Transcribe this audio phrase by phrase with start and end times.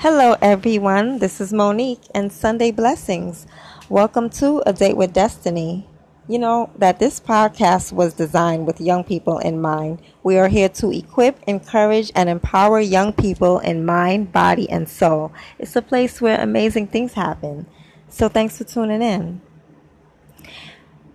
[0.00, 1.18] Hello, everyone.
[1.18, 3.48] This is Monique and Sunday Blessings.
[3.88, 5.88] Welcome to A Date with Destiny.
[6.28, 10.00] You know that this podcast was designed with young people in mind.
[10.22, 15.32] We are here to equip, encourage, and empower young people in mind, body, and soul.
[15.58, 17.66] It's a place where amazing things happen.
[18.08, 19.40] So, thanks for tuning in.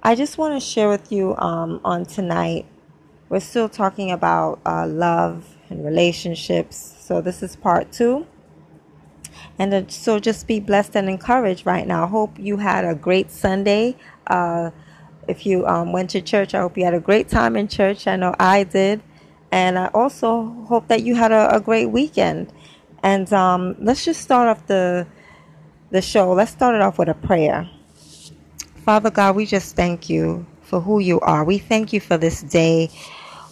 [0.03, 2.65] I just want to share with you um, on tonight.
[3.29, 6.97] We're still talking about uh, love and relationships.
[6.99, 8.27] So, this is part two.
[9.59, 12.07] And so, just be blessed and encouraged right now.
[12.07, 13.95] Hope you had a great Sunday.
[14.25, 14.71] Uh,
[15.27, 18.07] if you um, went to church, I hope you had a great time in church.
[18.07, 19.01] I know I did.
[19.51, 22.51] And I also hope that you had a, a great weekend.
[23.03, 25.05] And um, let's just start off the,
[25.91, 26.33] the show.
[26.33, 27.69] Let's start it off with a prayer.
[28.83, 31.43] Father God, we just thank you for who you are.
[31.43, 32.89] We thank you for this day.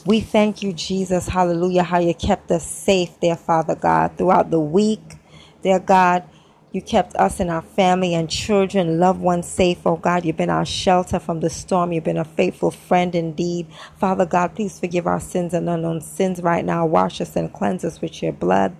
[0.05, 4.59] We thank you, Jesus, hallelujah, how you kept us safe there, Father God, throughout the
[4.59, 5.17] week.
[5.63, 6.23] Dear God,
[6.71, 10.25] you kept us and our family and children, loved ones safe, oh God.
[10.25, 11.91] You've been our shelter from the storm.
[11.93, 13.67] You've been a faithful friend indeed.
[13.97, 16.85] Father God, please forgive our sins and unknown sins right now.
[16.85, 18.75] Wash us and cleanse us with your blood.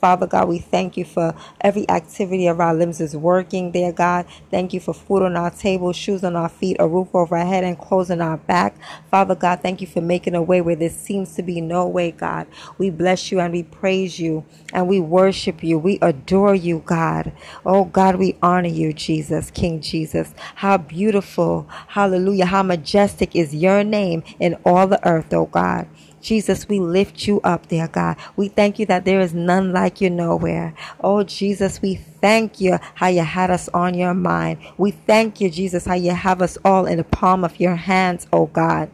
[0.00, 4.26] Father God, we thank you for every activity of our limbs is working there, God.
[4.50, 7.46] Thank you for food on our table, shoes on our feet, a roof over our
[7.46, 8.76] head, and clothes on our back.
[9.10, 12.12] Father God, thank you for making a way where there seems to be no way,
[12.12, 12.46] God.
[12.78, 15.78] We bless you and we praise you and we worship you.
[15.78, 17.32] We adore you, God.
[17.64, 20.34] Oh, God, we honor you, Jesus, King Jesus.
[20.56, 25.88] How beautiful, hallelujah, how majestic is your name in all the earth, oh God.
[26.26, 28.16] Jesus, we lift you up, dear God.
[28.34, 30.74] We thank you that there is none like you nowhere.
[31.00, 34.58] Oh, Jesus, we thank you how you had us on your mind.
[34.76, 38.26] We thank you, Jesus, how you have us all in the palm of your hands,
[38.32, 38.90] oh God.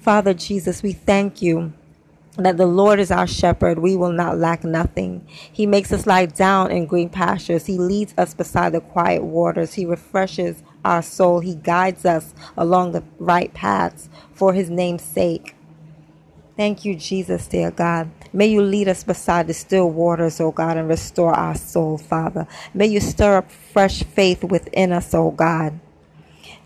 [0.00, 1.74] Father Jesus, we thank you
[2.38, 5.26] that the Lord is our shepherd, we will not lack nothing.
[5.28, 7.66] He makes us lie down in green pastures.
[7.66, 9.74] He leads us beside the quiet waters.
[9.74, 11.40] He refreshes our soul.
[11.40, 15.54] He guides us along the right paths for his name's sake.
[16.56, 18.10] Thank you, Jesus, dear God.
[18.32, 22.46] May you lead us beside the still waters, O God, and restore our soul, Father.
[22.74, 25.80] May you stir up fresh faith within us, O God.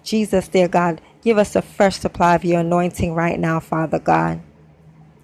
[0.04, 4.40] Jesus, dear God, give us a fresh supply of your anointing right now, Father God.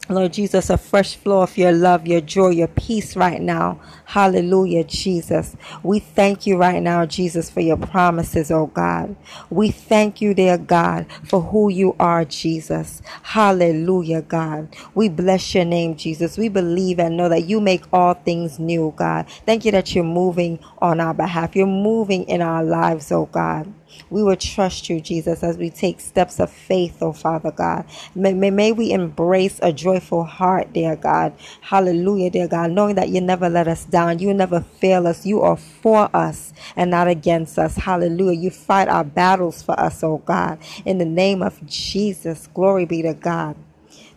[0.08, 3.80] Lord Jesus, a fresh flow of your love, your joy, your peace right now.
[4.04, 5.56] Hallelujah, Jesus.
[5.82, 9.16] We thank you right now, Jesus, for your promises, oh God.
[9.48, 13.00] We thank you, dear God, for who you are, Jesus.
[13.22, 14.76] Hallelujah, God.
[14.94, 16.36] We bless your name, Jesus.
[16.36, 19.28] We believe and know that you make all things new, God.
[19.46, 21.56] Thank you that you're moving on our behalf.
[21.56, 23.72] You're moving in our lives, oh God.
[24.10, 27.86] We will trust you, Jesus, as we take steps of faith, oh Father God.
[28.14, 31.34] May, may, may we embrace a joyful heart, dear God.
[31.60, 34.18] Hallelujah, dear God, knowing that you never let us down.
[34.18, 35.26] You never fail us.
[35.26, 37.76] You are for us and not against us.
[37.76, 38.38] Hallelujah.
[38.38, 40.58] You fight our battles for us, oh God.
[40.84, 43.56] In the name of Jesus, glory be to God.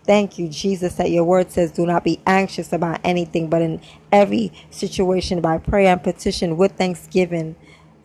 [0.06, 3.82] Thank you, Jesus, that your word says, do not be anxious about anything, but in
[4.12, 7.56] every situation, by prayer and petition with thanksgiving,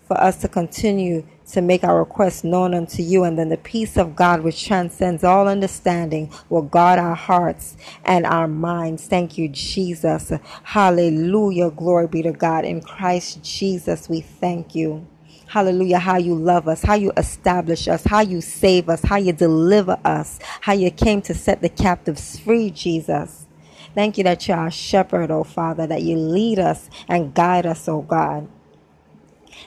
[0.09, 3.97] for us to continue to make our requests known unto you, and then the peace
[3.97, 9.07] of God, which transcends all understanding, will guard our hearts and our minds.
[9.07, 10.33] Thank you, Jesus.
[10.65, 11.71] Hallelujah.
[11.71, 12.65] Glory be to God.
[12.65, 15.07] In Christ Jesus, we thank you.
[15.49, 15.99] Hallelujah.
[15.99, 19.99] How you love us, how you establish us, how you save us, how you deliver
[20.05, 23.47] us, how you came to set the captives free, Jesus.
[23.95, 27.89] Thank you that you're our shepherd, oh Father, that you lead us and guide us,
[27.89, 28.49] oh God.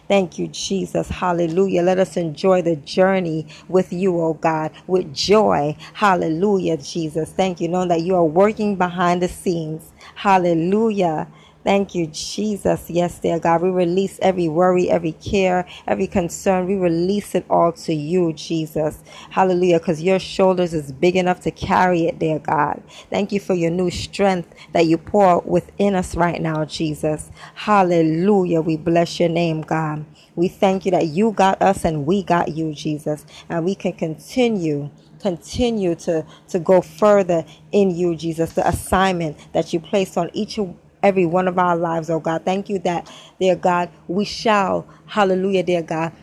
[0.08, 1.10] Thank you, Jesus.
[1.10, 1.82] Hallelujah.
[1.84, 5.78] Let us enjoy the journey with you, oh God, with joy.
[5.94, 7.32] Hallelujah, Jesus.
[7.32, 9.94] Thank you, knowing that you are working behind the scenes.
[10.16, 11.28] Hallelujah.
[11.64, 12.90] Thank you, Jesus.
[12.90, 13.62] Yes, dear God.
[13.64, 16.68] We release every worry, every care, every concern.
[16.68, 19.04] We release it all to you, Jesus.
[19.32, 19.80] Hallelujah.
[19.80, 22.84] Because your shoulders is big enough to carry it, dear God.
[23.12, 27.32] Thank you for your new strength that you pour within us right now, Jesus.
[27.56, 28.62] Hallelujah.
[28.62, 30.06] We bless your name, God.
[30.36, 33.26] We thank you that you got us and we got you, Jesus.
[33.50, 39.74] And we can continue continue to, to go further in you, Jesus, the assignment that
[39.74, 40.60] you placed on each
[41.04, 42.44] every one of our lives, oh God.
[42.46, 46.14] Thank you that, dear God, we shall, hallelujah, dear God,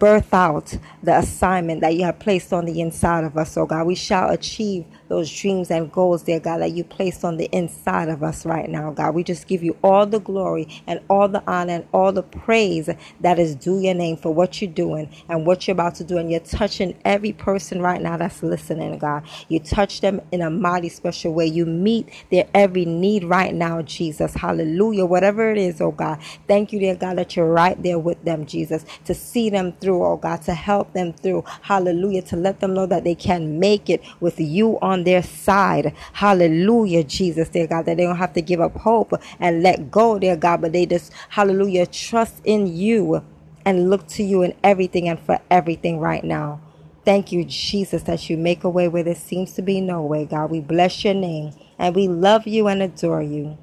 [0.00, 3.86] birth out the assignment that you have placed on the inside of us, oh God.
[3.86, 8.08] We shall achieve those dreams and goals, dear God, that you placed on the inside
[8.08, 9.14] of us right now, God.
[9.14, 12.88] We just give you all the glory and all the honor and all the praise
[13.20, 16.18] that is due your name for what you're doing and what you're about to do.
[16.18, 19.24] And you're touching every person right now that's listening, God.
[19.48, 21.46] You touch them in a mighty special way.
[21.46, 24.34] You meet their every need right now, Jesus.
[24.34, 25.04] Hallelujah.
[25.04, 26.20] Whatever it is, oh God.
[26.46, 30.04] Thank you, dear God, that you're right there with them, Jesus, to see them through,
[30.04, 31.44] oh God, to help them through.
[31.62, 32.22] Hallelujah.
[32.22, 35.92] To let them know that they can make it with you on their side.
[36.12, 40.18] Hallelujah, Jesus, dear God, that they don't have to give up hope and let go,
[40.20, 43.24] dear God, but they just, hallelujah, trust in you
[43.64, 46.60] and look to you in everything and for everything right now.
[47.04, 50.24] Thank you, Jesus, that you make a way where there seems to be no way,
[50.24, 50.50] God.
[50.50, 53.58] We bless your name and we love you and adore you.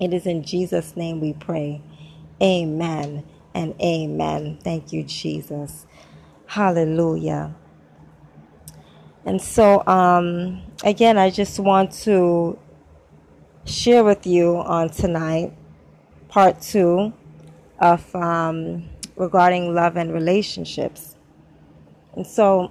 [0.00, 1.80] It is in Jesus' name we pray.
[2.42, 3.24] Amen
[3.54, 4.58] and amen.
[4.62, 5.86] Thank you, Jesus.
[6.46, 7.54] Hallelujah.
[9.26, 12.58] And so, um, again, I just want to
[13.64, 15.52] share with you on tonight
[16.28, 17.12] part two
[17.78, 21.16] of um, regarding love and relationships.
[22.14, 22.70] And so,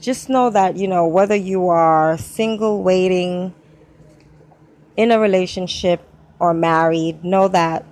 [0.00, 3.54] just know that, you know, whether you are single, waiting,
[4.96, 6.02] in a relationship,
[6.38, 7.84] or married, know that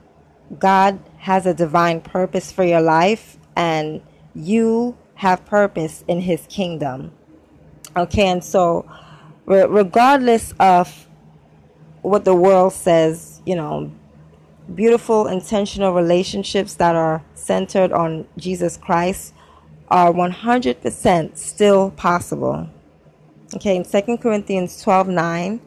[0.58, 4.02] God has a divine purpose for your life and
[4.34, 7.12] you have purpose in his kingdom.
[7.96, 8.88] Okay, and so
[9.46, 11.06] regardless of
[12.02, 13.90] what the world says, you know,
[14.74, 19.34] beautiful, intentional relationships that are centered on Jesus Christ
[19.88, 22.68] are 100% still possible.
[23.54, 25.60] Okay, in 2 Corinthians 12 9,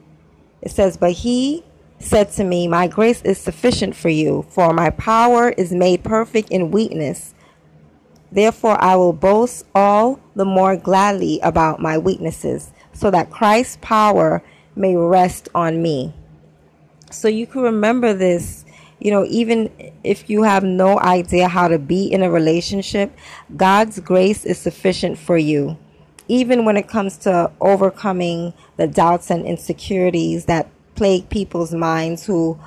[0.61, 1.63] it says, But he
[1.99, 6.49] said to me, My grace is sufficient for you, for my power is made perfect
[6.49, 7.33] in weakness.
[8.31, 14.43] Therefore, I will boast all the more gladly about my weaknesses, so that Christ's power
[14.75, 16.13] may rest on me.
[17.09, 18.65] So you can remember this,
[18.99, 19.71] you know, even
[20.03, 23.15] if you have no idea how to be in a relationship,
[23.55, 25.77] God's grace is sufficient for you.
[26.27, 32.59] Even when it comes to overcoming the doubts and insecurities that plague people's minds who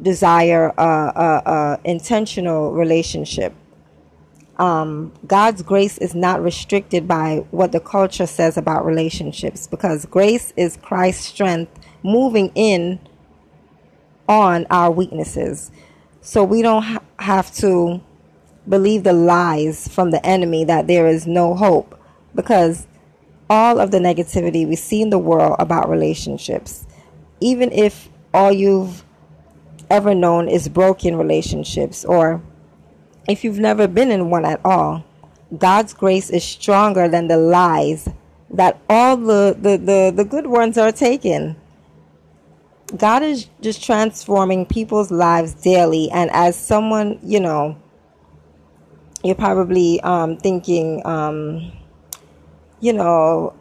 [0.00, 3.52] desire a, a, a intentional relationship.
[4.60, 10.52] Um, God's grace is not restricted by what the culture says about relationships because grace
[10.56, 11.72] is Christ's strength
[12.02, 13.00] moving in
[14.28, 15.70] on our weaknesses.
[16.20, 18.02] So we don't ha- have to
[18.68, 21.98] believe the lies from the enemy that there is no hope
[22.34, 22.86] because
[23.48, 26.86] all of the negativity we see in the world about relationships
[27.40, 29.04] even if all you've
[29.90, 32.42] ever known is broken relationships or
[33.30, 35.04] if you've never been in one at all,
[35.56, 38.08] God's grace is stronger than the lies
[38.50, 41.56] that all the, the, the, the good ones are taken.
[42.96, 46.10] God is just transforming people's lives daily.
[46.10, 47.80] And as someone, you know,
[49.22, 51.72] you're probably um, thinking, um,
[52.80, 53.54] you know,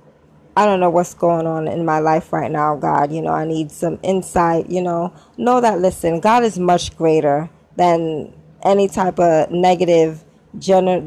[0.58, 3.12] I don't know what's going on in my life right now, God.
[3.12, 5.14] You know, I need some insight, you know.
[5.38, 8.34] Know that, listen, God is much greater than
[8.64, 10.24] any type of negative
[10.58, 11.06] gener-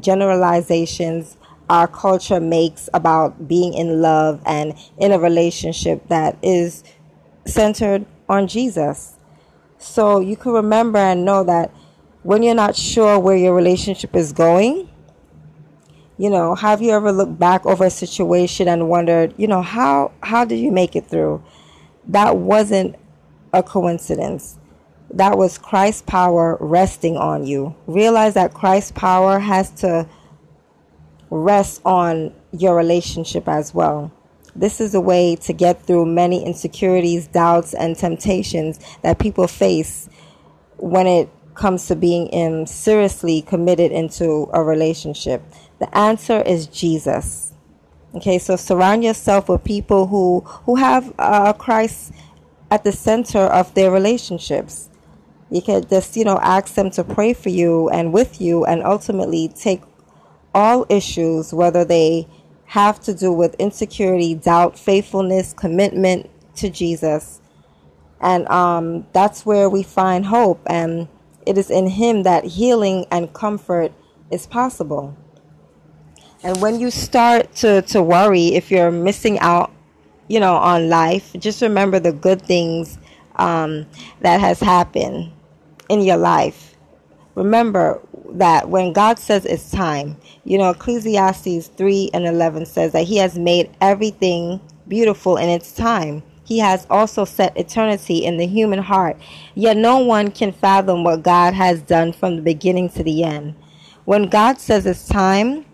[0.00, 1.36] generalizations
[1.70, 6.82] our culture makes about being in love and in a relationship that is
[7.44, 9.16] centered on Jesus.
[9.78, 11.70] So you can remember and know that
[12.22, 14.88] when you're not sure where your relationship is going,
[16.16, 20.10] you know, have you ever looked back over a situation and wondered, you know, how
[20.22, 21.42] how did you make it through?
[22.08, 22.96] That wasn't
[23.52, 24.58] a coincidence.
[25.10, 27.74] That was Christ's power resting on you.
[27.86, 30.06] Realize that Christ's power has to
[31.30, 34.12] rest on your relationship as well.
[34.54, 40.08] This is a way to get through many insecurities, doubts, and temptations that people face
[40.76, 45.42] when it comes to being in seriously committed into a relationship.
[45.78, 47.52] The answer is Jesus.
[48.14, 52.12] Okay, so surround yourself with people who who have uh, Christ
[52.70, 54.88] at the center of their relationships.
[55.50, 58.82] You can just you know ask them to pray for you and with you, and
[58.82, 59.82] ultimately take
[60.54, 62.28] all issues, whether they
[62.66, 67.40] have to do with insecurity, doubt, faithfulness, commitment to Jesus,
[68.20, 70.60] and um, that's where we find hope.
[70.66, 71.08] And
[71.46, 73.92] it is in Him that healing and comfort
[74.30, 75.16] is possible.
[76.42, 79.72] And when you start to, to worry if you're missing out,
[80.28, 82.98] you know, on life, just remember the good things
[83.36, 83.86] um,
[84.20, 85.32] that has happened
[85.88, 86.76] in your life.
[87.34, 93.04] Remember, that when God says it's time, you know, Ecclesiastes 3 and 11 says that
[93.04, 96.22] He has made everything beautiful in its time.
[96.44, 99.18] He has also set eternity in the human heart,
[99.54, 103.54] yet no one can fathom what God has done from the beginning to the end.
[104.04, 105.66] When God says it's time,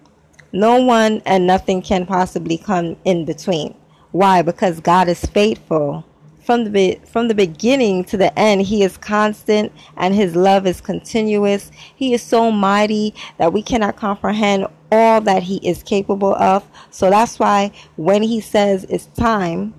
[0.53, 3.75] no one and nothing can possibly come in between.
[4.11, 4.43] Why?
[4.43, 6.05] Because God is faithful
[6.45, 10.67] from the be- from the beginning to the end he is constant and his love
[10.67, 11.71] is continuous.
[11.95, 16.69] He is so mighty that we cannot comprehend all that he is capable of.
[16.91, 19.75] So that's why when he says it's time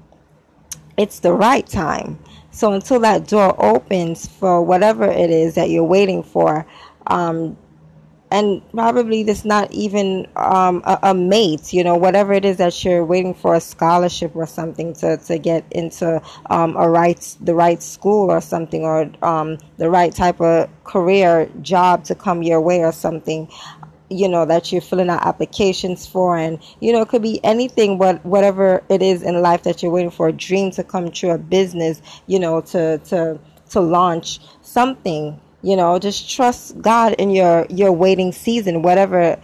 [0.98, 2.19] it's the right time.
[2.51, 6.65] So until that door opens for whatever it is that you're waiting for
[7.07, 7.57] um,
[8.32, 12.84] and probably this not even um, a, a, mate, you know, whatever it is that
[12.84, 17.53] you're waiting for a scholarship or something to, to get into um, a right the
[17.53, 22.60] right school or something or um, the right type of career job to come your
[22.60, 23.48] way or something
[24.10, 26.38] you know that you're filling out applications for.
[26.38, 29.91] And you know it could be anything but whatever it is in life that you're
[29.91, 33.39] waiting for a dream to come true a business you know to to
[33.70, 39.39] to launch something you know, just trust God in your your waiting season, whatever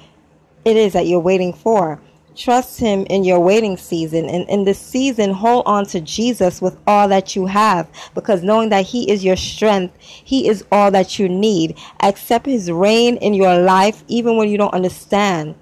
[0.63, 1.99] it is that you're waiting for.
[2.35, 4.29] Trust Him in your waiting season.
[4.29, 8.69] And in this season, hold on to Jesus with all that you have because knowing
[8.69, 11.75] that He is your strength, He is all that you need.
[12.01, 15.55] Accept His reign in your life, even when you don't understand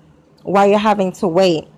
[0.43, 1.69] why you're having to wait.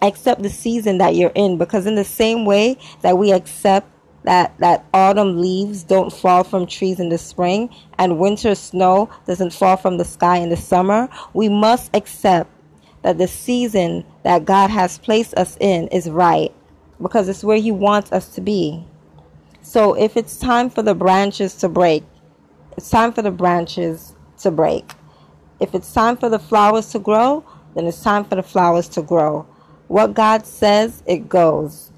[0.00, 3.90] Accept the season that you're in because, in the same way that we accept
[4.26, 9.52] that, that autumn leaves don't fall from trees in the spring and winter snow doesn't
[9.52, 12.50] fall from the sky in the summer, we must accept
[13.02, 16.52] that the season that God has placed us in is right
[17.00, 18.84] because it's where He wants us to be.
[19.62, 22.02] So if it's time for the branches to break,
[22.76, 24.90] it's time for the branches to break.
[25.60, 27.44] If it's time for the flowers to grow,
[27.76, 29.46] then it's time for the flowers to grow.
[29.86, 31.92] What God says, it goes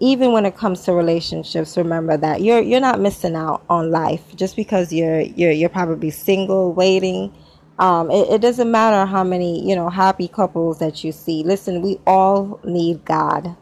[0.00, 4.22] even when it comes to relationships, remember that you're you're not missing out on life
[4.36, 7.34] just because you're you're you're probably single, waiting.
[7.78, 11.42] Um, it, it doesn't matter how many you know happy couples that you see.
[11.42, 13.56] Listen, we all need God.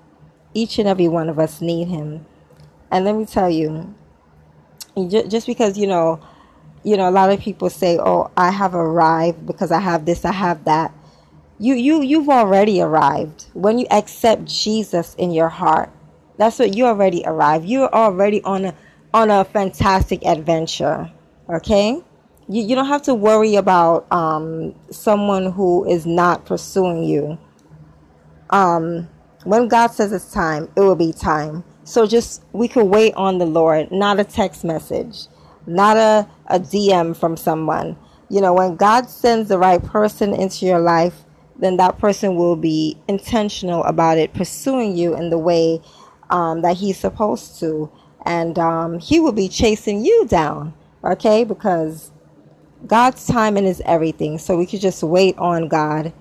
[0.53, 2.27] Each and every one of us need Him.
[2.91, 3.95] And let me tell you,
[5.09, 6.21] just because you know,
[6.83, 10.25] you know, a lot of people say, "Oh, I have arrived because I have this,
[10.27, 10.93] I have that."
[11.59, 15.91] You you you've already arrived when you accept Jesus in your heart
[16.39, 17.67] that's what you already arrived.
[17.67, 18.75] You're already on a
[19.15, 21.11] on a fantastic adventure.
[21.49, 22.03] Okay?
[22.49, 27.39] You you don't have to worry about um someone who is not pursuing you.
[28.51, 29.09] Um
[29.45, 31.63] when God says it's time, it will be time.
[31.85, 35.29] So just we could wait on the Lord, not a text message,
[35.67, 37.97] not a, a DM from someone.
[38.29, 41.25] You know, when God sends the right person into your life,
[41.59, 45.81] then that person will be intentional about it, pursuing you in the way
[46.31, 47.91] um, that he's supposed to.
[48.25, 51.45] And um, he will be chasing you down, okay?
[51.45, 52.11] Because
[52.87, 54.39] God's timing is everything.
[54.39, 56.13] So we could just wait on God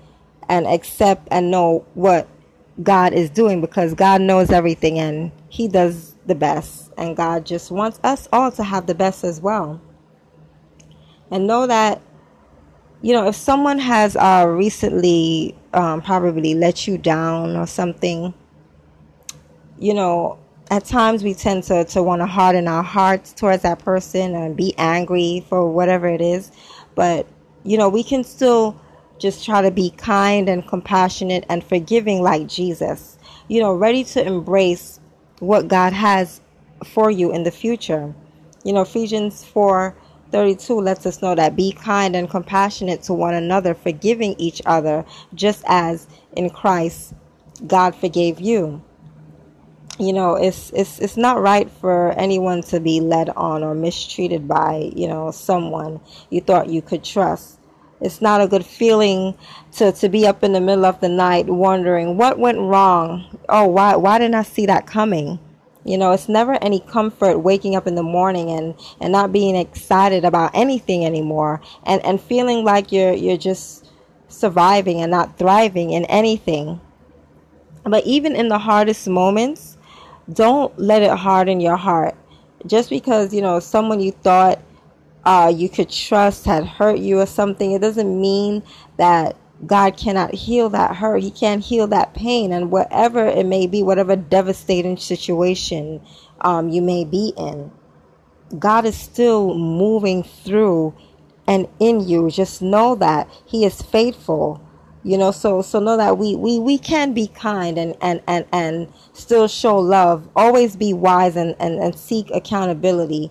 [0.48, 2.28] and accept and know what
[2.82, 6.92] God is doing because God knows everything and He does the best.
[6.96, 9.80] And God just wants us all to have the best as well.
[11.30, 12.00] And know that,
[13.02, 18.32] you know, if someone has uh, recently um, probably let you down or something,
[19.78, 20.38] you know,
[20.70, 24.56] at times we tend to, to want to harden our hearts towards that person and
[24.56, 26.50] be angry for whatever it is.
[26.94, 27.26] But,
[27.62, 28.80] you know, we can still
[29.18, 33.18] just try to be kind and compassionate and forgiving like Jesus,
[33.48, 35.00] you know, ready to embrace
[35.38, 36.40] what God has
[36.84, 38.14] for you in the future.
[38.64, 39.96] You know, Ephesians 4
[40.32, 45.04] 32 lets us know that be kind and compassionate to one another, forgiving each other,
[45.34, 47.14] just as in Christ
[47.66, 48.82] God forgave you
[49.98, 54.46] you know it's it's it's not right for anyone to be led on or mistreated
[54.46, 56.00] by you know someone
[56.30, 57.58] you thought you could trust.
[57.98, 59.38] It's not a good feeling
[59.72, 63.38] to to be up in the middle of the night wondering what went wrong.
[63.48, 65.38] Oh why why didn't i see that coming?
[65.84, 69.56] You know it's never any comfort waking up in the morning and and not being
[69.56, 73.88] excited about anything anymore and and feeling like you're you're just
[74.28, 76.80] surviving and not thriving in anything.
[77.84, 79.75] But even in the hardest moments
[80.32, 82.14] don't let it harden your heart.
[82.66, 84.60] Just because, you know, someone you thought
[85.24, 88.62] uh, you could trust had hurt you or something, it doesn't mean
[88.96, 91.22] that God cannot heal that hurt.
[91.22, 92.52] He can't heal that pain.
[92.52, 96.00] And whatever it may be, whatever devastating situation
[96.40, 97.70] um, you may be in,
[98.58, 100.94] God is still moving through
[101.46, 102.30] and in you.
[102.30, 104.60] Just know that He is faithful.
[105.06, 108.44] You know, so so know that we we, we can be kind and, and, and,
[108.52, 110.28] and still show love.
[110.34, 113.30] Always be wise and, and, and seek accountability.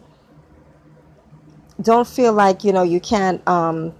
[1.81, 3.93] Don't feel like, you know, you can't um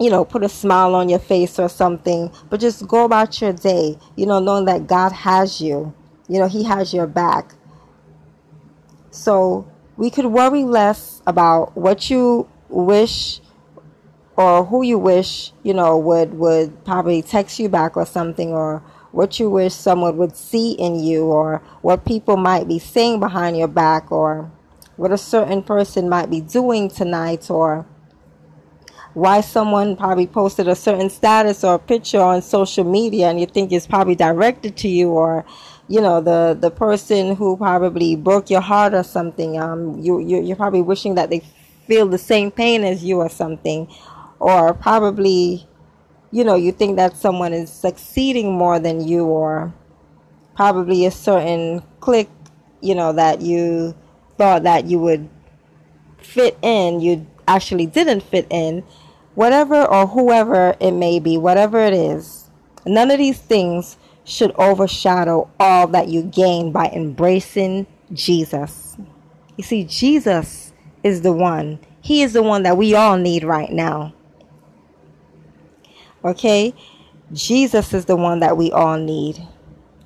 [0.00, 3.52] you know, put a smile on your face or something, but just go about your
[3.52, 5.94] day, you know, knowing that God has you.
[6.26, 7.54] You know, He has your back.
[9.12, 13.40] So we could worry less about what you wish
[14.40, 18.82] or who you wish, you know, would, would probably text you back or something, or
[19.12, 23.58] what you wish someone would see in you, or what people might be saying behind
[23.58, 24.50] your back, or
[24.96, 27.84] what a certain person might be doing tonight, or
[29.12, 33.72] why someone probably posted a certain status or picture on social media and you think
[33.72, 35.44] it's probably directed to you or
[35.88, 40.40] you know the the person who probably broke your heart or something um you, you
[40.40, 41.42] you're probably wishing that they
[41.90, 43.88] feel the same pain as you or something
[44.40, 45.68] or probably
[46.32, 49.72] you know you think that someone is succeeding more than you or
[50.56, 52.30] probably a certain clique
[52.80, 53.94] you know that you
[54.36, 55.28] thought that you would
[56.18, 58.82] fit in you actually didn't fit in
[59.34, 62.50] whatever or whoever it may be whatever it is
[62.86, 68.96] none of these things should overshadow all that you gain by embracing Jesus.
[69.56, 71.80] You see, Jesus is the one.
[72.00, 74.14] He is the one that we all need right now.
[76.24, 76.74] Okay?
[77.32, 79.40] Jesus is the one that we all need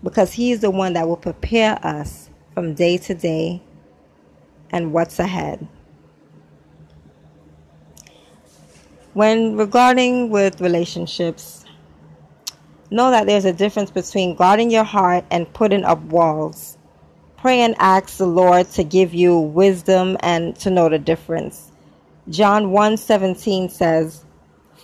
[0.02, 3.62] because He is the one that will prepare us from day to day
[4.70, 5.66] and what's ahead.
[9.14, 11.64] When regarding with relationships,
[12.94, 16.78] Know that there's a difference between guarding your heart and putting up walls.
[17.36, 21.72] Pray and ask the Lord to give you wisdom and to know the difference.
[22.28, 24.23] John 1:17 says,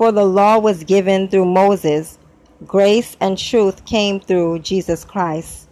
[0.00, 2.18] "For the law was given through Moses,
[2.66, 5.68] grace and truth came through Jesus Christ."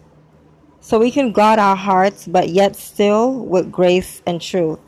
[0.81, 4.81] So we can guard our hearts but yet still with grace and truth.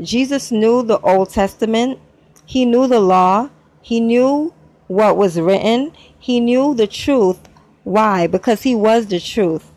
[0.00, 1.98] Jesus knew the Old Testament,
[2.46, 3.48] he knew the law,
[3.82, 4.52] he knew
[4.86, 5.90] what was written.
[6.16, 7.40] He knew the truth.
[7.82, 8.28] Why?
[8.28, 9.72] Because he was the truth.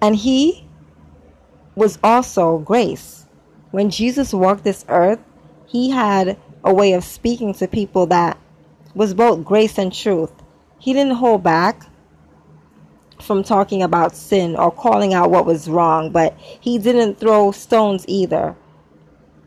[0.00, 0.64] And he
[1.74, 3.26] was also grace.
[3.72, 5.18] When Jesus walked this earth,
[5.66, 8.36] he had a way of speaking to people that
[8.94, 10.32] was both grace and truth.
[10.78, 11.86] He didn't hold back
[13.20, 18.04] from talking about sin or calling out what was wrong, but he didn't throw stones
[18.08, 18.56] either.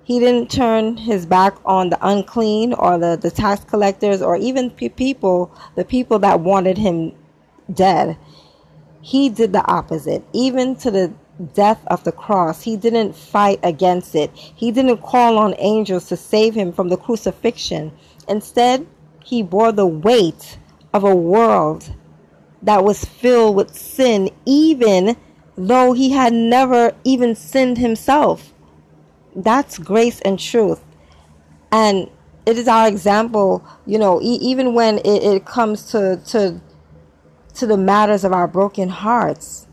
[0.04, 4.72] He didn't turn his back on the unclean or the, the tax collectors or even
[4.72, 7.14] people, the people that wanted him
[7.72, 8.18] dead.
[9.02, 10.24] He did the opposite.
[10.34, 11.14] Even to the
[11.54, 14.32] death of the cross, he didn't fight against it.
[14.34, 17.92] He didn't call on angels to save him from the crucifixion.
[18.28, 18.86] Instead,
[19.24, 20.58] he bore the weight
[20.94, 21.94] of a world
[22.62, 25.16] that was filled with sin, even
[25.58, 28.54] though he had never even sinned himself
[29.44, 30.84] that's grace and truth.
[31.72, 32.10] And
[32.46, 36.62] it is our example, you know, e- even when it, it comes to, to,
[37.56, 39.68] to the matters of our broken hearts,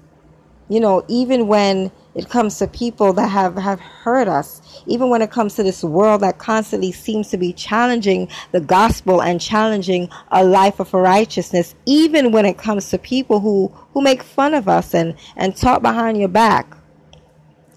[0.68, 5.22] you know, even when it comes to people that have, have hurt us, even when
[5.22, 10.08] it comes to this world that constantly seems to be challenging the gospel and challenging
[10.32, 14.68] a life of righteousness, even when it comes to people who, who make fun of
[14.68, 16.76] us and, and talk behind your back,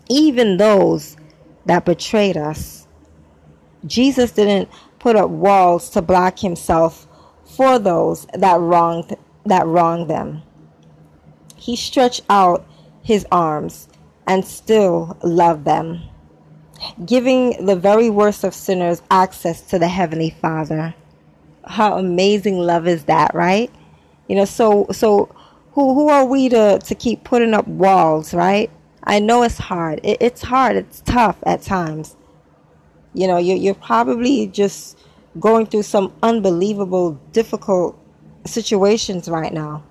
[0.09, 1.17] even those
[1.65, 2.87] that betrayed us.
[3.85, 7.07] Jesus didn't put up walls to block himself
[7.45, 10.43] for those that wronged that wronged them.
[11.55, 12.65] He stretched out
[13.01, 13.87] his arms
[14.27, 16.01] and still love them,
[17.05, 20.93] giving the very worst of sinners access to the heavenly Father.
[21.65, 23.71] How amazing love is that, right?
[24.27, 25.33] You know, so so
[25.71, 28.69] who who are we to to keep putting up walls, right?
[29.03, 29.99] I know it's hard.
[30.03, 30.75] It, it's hard.
[30.75, 32.15] It's tough at times.
[33.13, 34.99] You know, you're, you're probably just
[35.39, 37.97] going through some unbelievable, difficult
[38.45, 39.83] situations right now.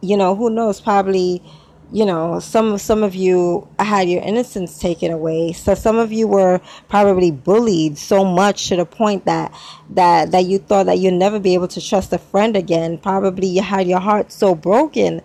[0.00, 0.80] You know, who knows?
[0.80, 1.42] Probably,
[1.92, 5.52] you know, some some of you had your innocence taken away.
[5.52, 9.52] So some of you were probably bullied so much to the point that
[9.90, 12.98] that that you thought that you'd never be able to trust a friend again.
[12.98, 15.20] Probably you had your heart so broken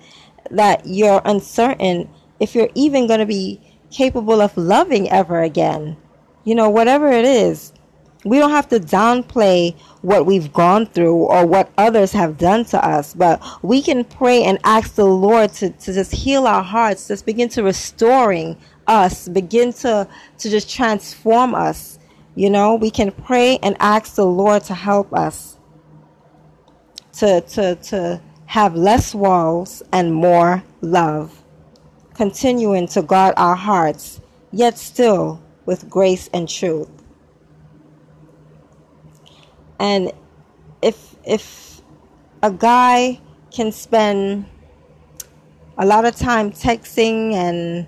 [0.50, 5.98] that you're uncertain if you're even going to be capable of loving ever again.
[6.46, 7.74] You know, whatever it is,
[8.26, 12.84] we don't have to downplay what we've gone through or what others have done to
[12.84, 17.08] us, but we can pray and ask the Lord to, to just heal our hearts,
[17.08, 18.58] just begin to restoring
[18.88, 20.08] us, begin to,
[20.40, 22.00] to just transform us.
[22.34, 25.58] You know, we can pray and ask the Lord to help us
[27.14, 31.44] to, to, to have less walls and more love,
[32.16, 34.20] continuing to guard our hearts,
[34.52, 36.90] yet still with grace and truth.
[39.80, 40.12] And
[40.82, 41.82] if if
[42.42, 43.20] a guy
[43.52, 44.46] can spend
[45.78, 47.88] a lot of time texting and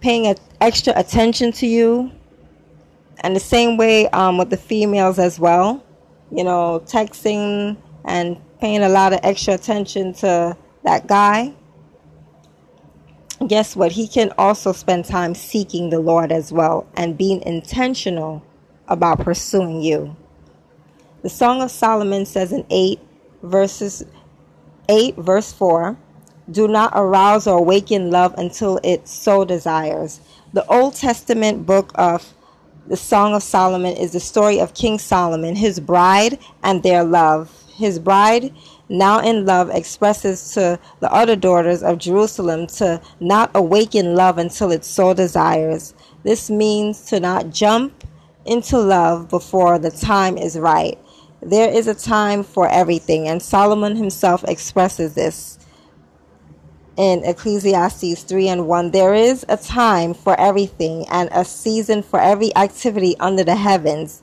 [0.00, 2.10] paying extra attention to you,
[3.20, 5.82] and the same way um, with the females as well,
[6.30, 11.52] you know, texting and paying a lot of extra attention to that guy,
[13.46, 13.92] guess what?
[13.92, 18.42] He can also spend time seeking the Lord as well and being intentional
[18.88, 20.16] about pursuing you.
[21.22, 22.98] The Song of Solomon says in 8
[23.44, 24.04] verses
[24.88, 25.96] 8 verse 4,
[26.50, 30.20] do not arouse or awaken love until it so desires.
[30.52, 32.34] The Old Testament book of
[32.88, 37.56] the Song of Solomon is the story of King Solomon, his bride, and their love.
[37.76, 38.52] His bride,
[38.88, 44.72] now in love, expresses to the other daughters of Jerusalem to not awaken love until
[44.72, 45.94] it so desires.
[46.24, 48.04] This means to not jump
[48.44, 50.98] into love before the time is right.
[51.42, 55.58] There is a time for everything, and Solomon himself expresses this
[56.96, 58.90] in Ecclesiastes 3 and 1.
[58.92, 64.22] There is a time for everything and a season for every activity under the heavens.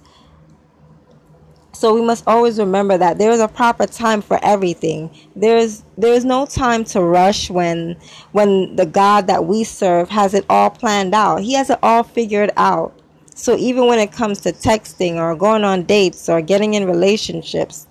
[1.73, 5.10] So we must always remember that there is a proper time for everything.
[5.36, 7.95] There is there is no time to rush when
[8.34, 11.41] when the God that we serve has it all planned out.
[11.41, 12.98] He has it all figured out.
[13.39, 17.88] So even when it comes to texting or going on dates or getting in relationships,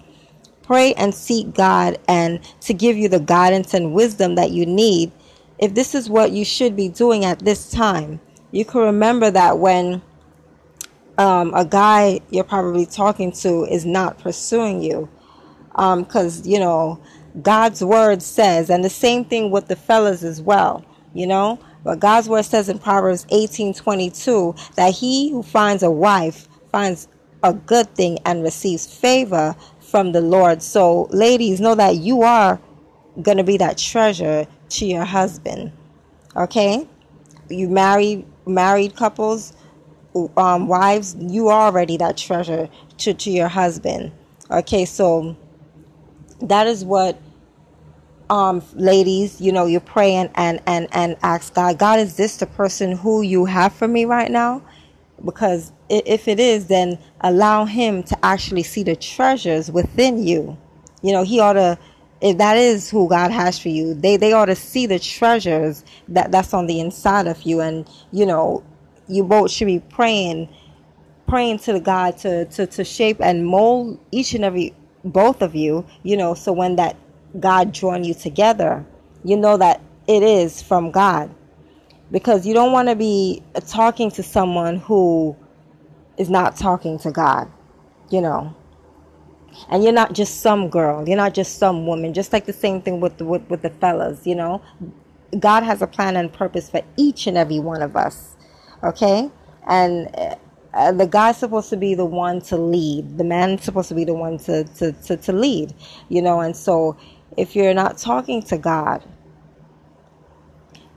[0.63, 5.11] pray and seek God and to give you the guidance and wisdom that you need.
[5.59, 9.59] If this is what you should be doing at this time, you can remember that
[9.59, 10.03] when
[11.17, 15.09] um, a guy you're probably talking to is not pursuing you,
[15.71, 17.03] because um, you know
[17.41, 20.85] God's word says, and the same thing with the fellas as well.
[21.15, 26.47] You know, but God's word says in Proverbs 18:22 that he who finds a wife
[26.71, 27.09] finds
[27.43, 30.61] a good thing and receives favor from the Lord.
[30.61, 32.61] So, ladies, know that you are
[33.23, 35.73] going to be that treasure to your husband.
[36.37, 36.87] Okay?
[37.49, 39.55] You married married couples,
[40.37, 44.13] um, wives, you are already that treasure to, to your husband.
[44.51, 45.35] Okay, so
[46.43, 47.19] that is what
[48.31, 52.47] um, ladies, you know, you're praying and, and, and ask God, God, is this the
[52.47, 54.63] person who you have for me right now?
[55.25, 60.57] Because if it is, then allow him to actually see the treasures within you.
[61.03, 61.79] You know, he ought to,
[62.21, 65.85] if that is who God has for you, they, they ought to see the treasures
[66.09, 67.61] that, that's on the inside of you.
[67.61, 68.63] And, you know,
[69.09, 70.49] you both should be praying,
[71.27, 75.55] praying to the God to, to, to shape and mold each and every, both of
[75.55, 76.97] you, you know, so when that
[77.39, 78.85] God join you together,
[79.25, 81.35] you know that it is from God.
[82.11, 85.37] Because you don't want to be talking to someone who
[86.17, 87.51] is not talking to God,
[88.11, 88.55] you know.
[89.71, 92.81] And you're not just some girl, you're not just some woman, just like the same
[92.81, 94.63] thing with the, with, with the fellas, you know.
[95.39, 98.37] God has a plan and purpose for each and every one of us,
[98.83, 99.31] okay?
[99.67, 100.09] And
[100.73, 104.05] uh, the guy's supposed to be the one to lead, the man's supposed to be
[104.05, 105.75] the one to, to, to, to lead,
[106.09, 106.41] you know.
[106.41, 106.97] And so
[107.39, 109.05] if you're not talking to God,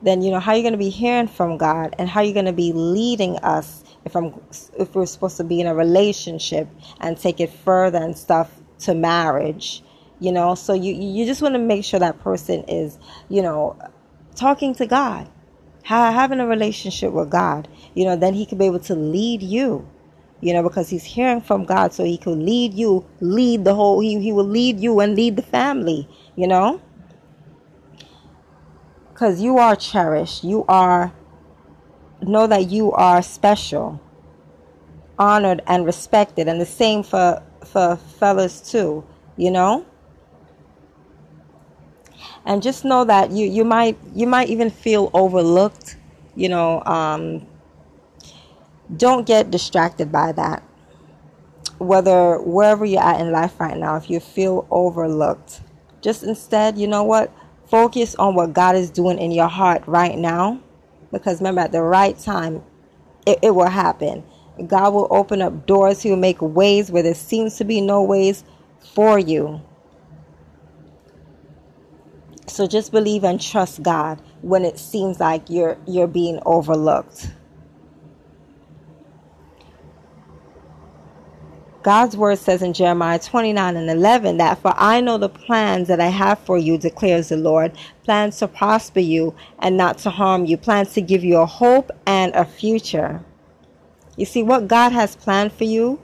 [0.01, 2.47] then you know how you're going to be hearing from God and how you're going
[2.47, 4.33] to be leading us if I'm
[4.79, 6.67] if we're supposed to be in a relationship
[6.99, 9.83] and take it further and stuff to marriage,
[10.19, 10.55] you know.
[10.55, 12.97] So you you just want to make sure that person is,
[13.29, 13.77] you know,
[14.35, 15.29] talking to God,
[15.83, 19.87] having a relationship with God, you know, then he can be able to lead you
[20.41, 23.99] you know, because he's hearing from God, so he could lead you, lead the whole,
[23.99, 26.81] he, he will lead you and lead the family, you know?
[29.09, 30.43] Because you are cherished.
[30.43, 31.13] You are,
[32.21, 34.01] know that you are special,
[35.19, 36.47] honored, and respected.
[36.47, 39.05] And the same for, for fellas, too,
[39.37, 39.85] you know?
[42.45, 45.97] And just know that you, you might you might even feel overlooked,
[46.35, 47.45] you know, um,
[48.95, 50.63] don't get distracted by that.
[51.77, 55.61] Whether wherever you're at in life right now, if you feel overlooked,
[56.01, 57.31] just instead, you know what?
[57.67, 60.59] Focus on what God is doing in your heart right now.
[61.11, 62.63] Because remember, at the right time,
[63.25, 64.23] it, it will happen.
[64.67, 66.01] God will open up doors.
[66.01, 68.43] He will make ways where there seems to be no ways
[68.93, 69.61] for you.
[72.47, 77.31] So just believe and trust God when it seems like you're you're being overlooked.
[81.83, 85.99] God's word says in Jeremiah 29 and 11 that, For I know the plans that
[85.99, 87.71] I have for you, declares the Lord
[88.03, 91.91] plans to prosper you and not to harm you, plans to give you a hope
[92.05, 93.23] and a future.
[94.15, 95.99] You see, what God has planned for you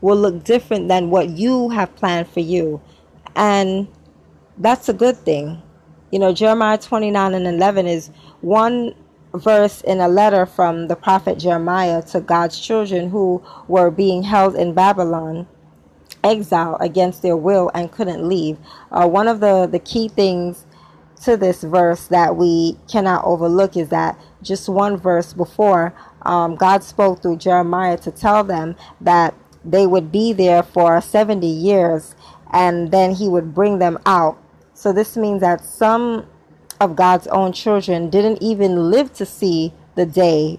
[0.00, 2.80] will look different than what you have planned for you.
[3.36, 3.88] And
[4.56, 5.60] that's a good thing.
[6.10, 8.08] You know, Jeremiah 29 and 11 is
[8.40, 8.94] one
[9.34, 14.56] verse in a letter from the prophet Jeremiah to God's children who were being held
[14.56, 15.46] in Babylon
[16.22, 18.58] exile against their will and couldn't leave.
[18.90, 20.66] Uh, one of the, the key things
[21.22, 26.82] to this verse that we cannot overlook is that just one verse before, um, God
[26.82, 32.14] spoke through Jeremiah to tell them that they would be there for 70 years
[32.52, 34.38] and then he would bring them out.
[34.74, 36.26] So this means that some
[36.80, 40.58] of God's own children didn't even live to see the day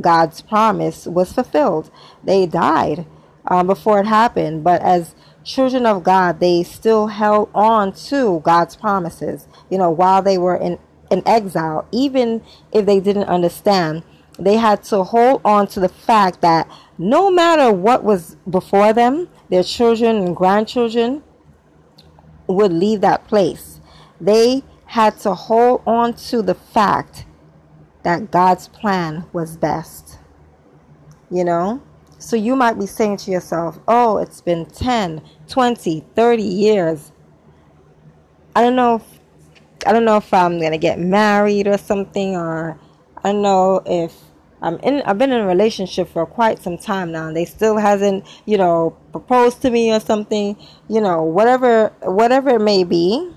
[0.00, 1.90] God's promise was fulfilled.
[2.22, 3.06] They died
[3.46, 8.76] um, before it happened, but as children of God, they still held on to God's
[8.76, 10.78] promises, you know, while they were in,
[11.10, 14.02] in exile, even if they didn't understand.
[14.38, 19.28] They had to hold on to the fact that no matter what was before them,
[19.48, 21.22] their children and grandchildren
[22.48, 23.80] would leave that place.
[24.20, 27.26] They had to hold on to the fact
[28.04, 30.20] that God's plan was best.
[31.32, 31.82] You know?
[32.20, 37.10] So you might be saying to yourself, oh, it's been 10, 20, 30 years.
[38.54, 39.02] I don't know if
[39.84, 42.78] I don't know if I'm gonna get married or something or
[43.16, 44.14] I don't know if
[44.62, 47.78] I'm in I've been in a relationship for quite some time now and they still
[47.78, 50.56] hasn't, you know, proposed to me or something,
[50.88, 53.34] you know, whatever whatever it may be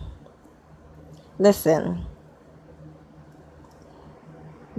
[1.40, 2.06] Listen,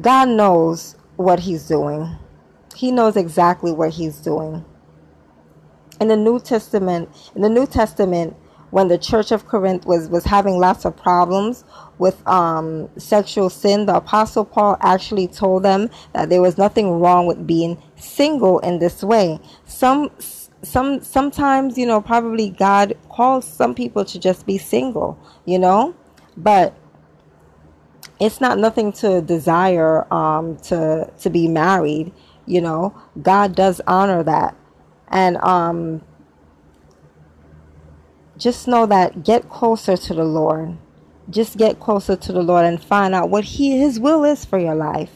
[0.00, 2.16] God knows what He's doing,
[2.74, 4.64] He knows exactly what He's doing.
[6.00, 8.36] In the New Testament, in the New Testament,
[8.70, 11.64] when the church of Corinth was, was having lots of problems
[11.98, 17.26] with um, sexual sin, the Apostle Paul actually told them that there was nothing wrong
[17.26, 19.40] with being single in this way.
[19.64, 20.10] Some
[20.62, 25.94] some sometimes you know probably God calls some people to just be single, you know,
[26.38, 26.74] but
[28.20, 32.12] it's not nothing to desire um, to to be married.
[32.46, 34.56] You know, God does honor that,
[35.08, 36.02] and um,
[38.38, 40.78] just know that get closer to the Lord.
[41.28, 44.58] Just get closer to the Lord and find out what He His will is for
[44.58, 45.10] your life.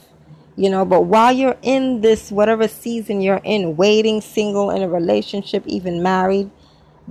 [0.57, 4.89] You know, but while you're in this whatever season you're in, waiting, single, in a
[4.89, 6.51] relationship, even married,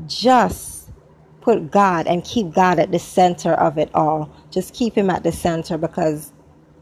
[0.05, 0.80] just
[1.41, 4.29] put God and keep God at the center of it all.
[4.51, 6.31] Just keep Him at the center because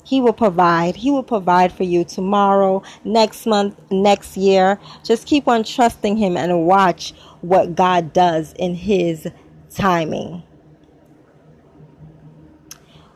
[0.04, 0.96] He will provide.
[0.96, 4.80] He will provide for you tomorrow, next month, next year.
[5.04, 9.28] Just keep on trusting Him and watch what God does in His
[9.70, 10.44] timing.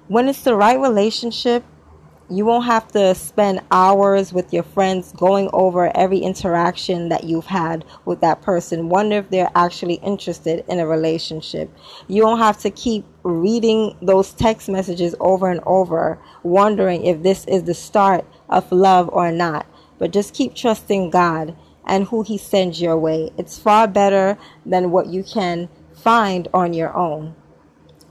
[0.08, 1.63] When it's the right relationship,
[2.29, 7.45] you won't have to spend hours with your friends going over every interaction that you've
[7.45, 8.89] had with that person.
[8.89, 11.69] Wonder if they're actually interested in a relationship.
[12.07, 17.45] You won't have to keep reading those text messages over and over, wondering if this
[17.45, 19.65] is the start of love or not.
[19.99, 21.55] But just keep trusting God
[21.86, 23.31] and who He sends your way.
[23.38, 27.36] It's far better than what you can find on your own.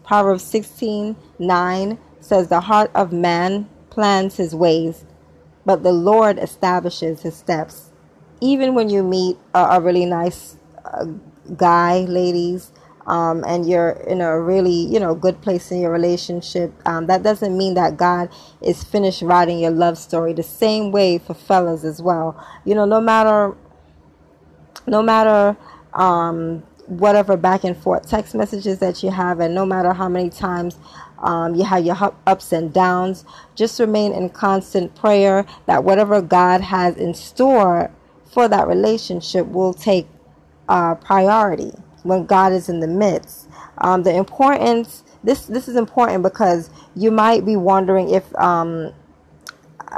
[0.05, 5.05] Proverbs 16 9 says, The heart of man plans his ways,
[5.67, 7.91] but the Lord establishes his steps.
[8.41, 11.05] Even when you meet a, a really nice uh,
[11.57, 12.73] guy, ladies,
[13.07, 17.23] um, and you're in a really you know good place in your relationship, um, that
[17.23, 18.31] doesn't mean that God
[18.63, 20.33] is finished writing your love story.
[20.33, 22.43] The same way for fellas as well.
[22.65, 23.55] You know, no matter
[24.87, 25.57] no matter
[25.93, 30.31] um, whatever back and forth text messages that you have, and no matter how many
[30.31, 30.79] times
[31.23, 33.25] um, you have your ups and downs.
[33.55, 37.91] Just remain in constant prayer that whatever God has in store
[38.33, 40.07] for that relationship will take
[40.69, 43.49] uh, priority when God is in the midst.
[43.79, 48.93] Um, the importance this this is important because you might be wondering if um,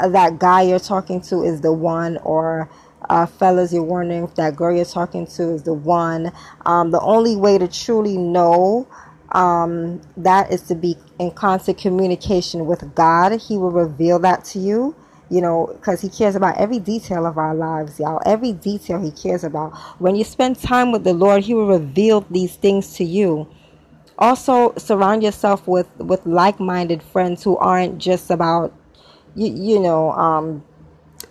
[0.08, 2.68] that guy you're talking to is the one or
[3.08, 6.32] uh, fellas, you're wondering if that girl you're talking to is the one.
[6.64, 8.88] Um, the only way to truly know
[9.34, 13.40] um, that is to be in constant communication with God.
[13.40, 14.94] He will reveal that to you,
[15.28, 18.22] you know, because He cares about every detail of our lives, y'all.
[18.24, 19.76] Every detail He cares about.
[19.98, 23.48] When you spend time with the Lord, He will reveal these things to you.
[24.16, 28.72] Also, surround yourself with with like-minded friends who aren't just about,
[29.34, 30.62] you, you know, um,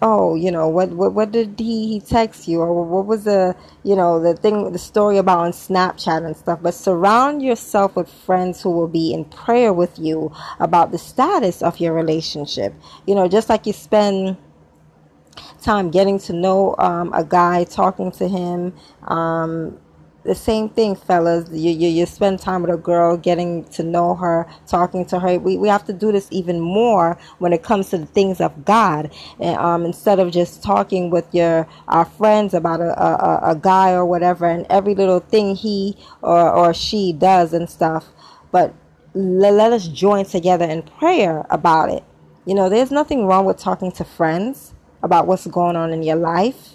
[0.04, 3.56] oh, you know, what what what did he, he text you, or what was the
[3.84, 6.60] you know the thing, the story about on Snapchat and stuff.
[6.62, 11.64] But surround yourself with friends who will be in prayer with you about the status
[11.64, 12.76] of your relationship.
[13.08, 14.38] You know, just like you spend
[15.62, 18.74] time getting to know um, a guy, talking to him,
[19.08, 19.80] um,
[20.24, 21.50] the same thing, fellas.
[21.52, 25.38] You, you, you spend time with a girl, getting to know her, talking to her.
[25.38, 28.66] We, we have to do this even more when it comes to the things of
[28.66, 29.14] God.
[29.40, 33.92] And, um, instead of just talking with your our friends about a, a, a guy
[33.92, 38.08] or whatever, and every little thing he or, or she does and stuff.
[38.52, 38.74] But
[39.14, 42.04] let, let us join together in prayer about it.
[42.46, 46.16] You know, there's nothing wrong with talking to friends about what's going on in your
[46.16, 46.72] life.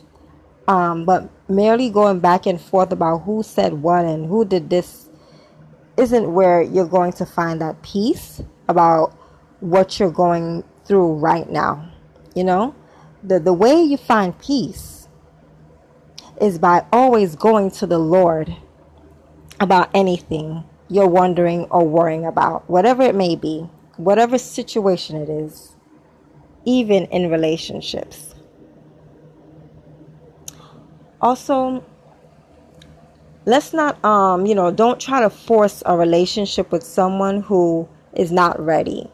[0.67, 5.09] Um, but merely going back and forth about who said what and who did this
[5.97, 9.17] isn't where you're going to find that peace about
[9.61, 11.91] what you're going through right now.
[12.35, 12.75] You know,
[13.23, 15.09] the, the way you find peace
[16.41, 18.55] is by always going to the Lord
[19.59, 25.75] about anything you're wondering or worrying about, whatever it may be, whatever situation it is,
[26.65, 28.28] even in relationships
[31.21, 31.85] also
[33.45, 38.33] let's not um you know don't try to force a relationship with someone who is
[38.33, 39.11] not ready.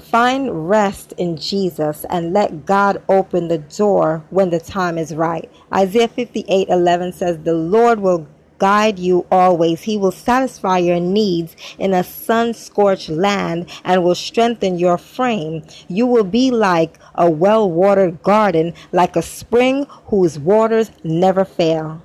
[0.00, 5.50] Find rest in jesus and let god open the door when the time is right.
[5.72, 8.26] Isaiah 58 11 says the lord will
[8.58, 9.82] guide you always.
[9.82, 15.64] He will satisfy your needs in a sun scorched land and will strengthen your frame.
[15.88, 22.02] You will be like a well watered garden, like a spring whose waters never fail.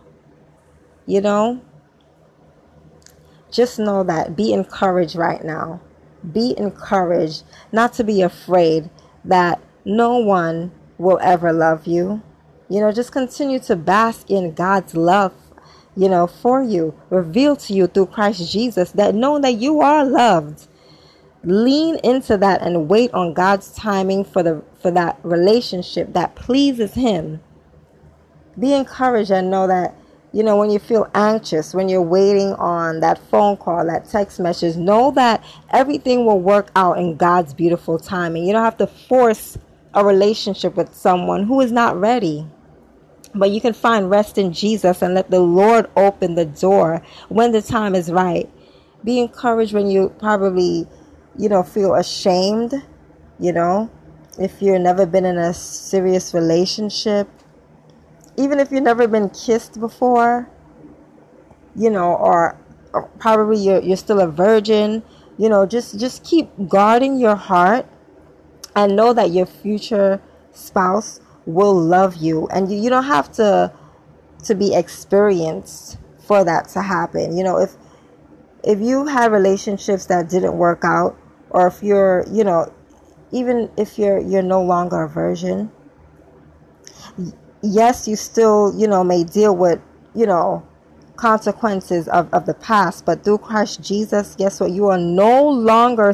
[1.05, 1.61] You know?
[3.51, 4.35] Just know that.
[4.35, 5.81] Be encouraged right now.
[6.31, 8.89] Be encouraged not to be afraid
[9.25, 12.21] that no one will ever love you.
[12.69, 15.33] You know, just continue to bask in God's love
[15.95, 20.05] you know, for you, revealed to you through Christ Jesus, that knowing that you are
[20.05, 20.67] loved.
[21.43, 26.93] Lean into that and wait on God's timing for the for that relationship that pleases
[26.93, 27.41] him.
[28.59, 29.95] Be encouraged and know that
[30.33, 34.39] you know when you feel anxious, when you're waiting on that phone call, that text
[34.39, 38.45] message, know that everything will work out in God's beautiful timing.
[38.45, 39.57] You don't have to force
[39.95, 42.45] a relationship with someone who is not ready.
[43.33, 47.51] But you can find rest in Jesus and let the Lord open the door when
[47.51, 48.49] the time is right.
[49.03, 50.87] Be encouraged when you probably,
[51.37, 52.73] you know, feel ashamed,
[53.39, 53.89] you know,
[54.39, 57.27] if you've never been in a serious relationship,
[58.37, 60.49] even if you've never been kissed before,
[61.75, 62.57] you know, or,
[63.19, 65.01] probably you're, you're still a virgin,
[65.37, 67.85] you know, just, just keep guarding your heart
[68.75, 72.47] and know that your future spouse will love you.
[72.47, 73.73] And you, you don't have to
[74.43, 77.37] to be experienced for that to happen.
[77.37, 77.75] You know if
[78.63, 81.17] if you had relationships that didn't work out
[81.49, 82.71] or if you're you know
[83.31, 85.71] even if you're you're no longer a virgin
[87.63, 89.79] yes you still you know may deal with
[90.13, 90.65] you know
[91.15, 93.05] consequences of, of the past.
[93.05, 94.71] But through christ jesus guess what?
[94.71, 96.13] You are no longer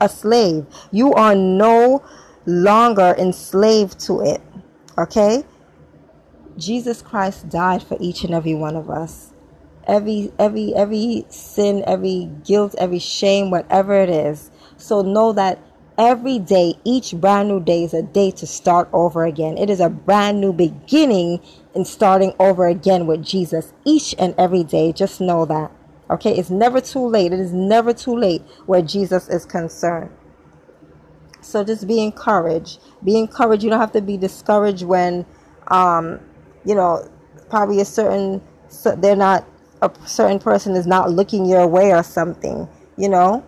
[0.00, 0.66] a slave.
[0.90, 2.02] You are no
[2.46, 4.40] longer enslaved to it
[4.98, 5.44] Okay?
[6.56, 9.32] Jesus Christ died for each and every one of us.
[9.86, 14.50] Every every every sin, every guilt, every shame, whatever it is.
[14.76, 15.60] So know that
[15.96, 19.56] every day, each brand new day is a day to start over again.
[19.56, 21.40] It is a brand new beginning
[21.74, 24.92] and starting over again with Jesus each and every day.
[24.92, 25.70] Just know that.
[26.10, 26.36] Okay?
[26.36, 27.32] It's never too late.
[27.32, 30.10] It is never too late where Jesus is concerned.
[31.48, 32.80] So just be encouraged.
[33.02, 33.62] Be encouraged.
[33.64, 35.24] You don't have to be discouraged when,
[35.68, 36.20] um,
[36.64, 37.08] you know,
[37.48, 38.42] probably a certain
[38.98, 39.46] they're not
[39.80, 42.68] a certain person is not looking your way or something.
[42.98, 43.46] You know,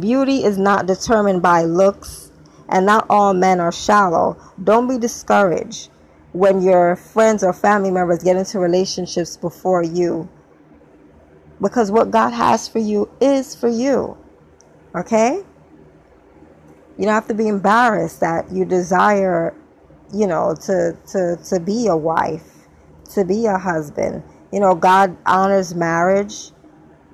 [0.00, 2.32] beauty is not determined by looks,
[2.68, 4.36] and not all men are shallow.
[4.62, 5.90] Don't be discouraged
[6.32, 10.28] when your friends or family members get into relationships before you
[11.60, 14.16] because what God has for you is for you.
[14.96, 15.44] Okay?
[16.96, 19.54] You don't have to be embarrassed that you desire,
[20.12, 22.68] you know, to, to, to be a wife,
[23.14, 24.22] to be a husband.
[24.52, 26.52] You know, God honors marriage,